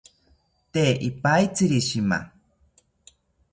Tee 0.71 0.93
ipaitziri 1.09 1.79
shima 1.87 2.19